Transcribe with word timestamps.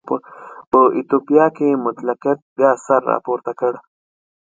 په 0.71 0.79
ایتوپیا 0.97 1.45
کې 1.57 1.69
مطلقیت 1.87 2.39
بیا 2.57 2.71
سر 2.85 3.01
راپورته 3.11 3.51
کړ. 3.59 3.73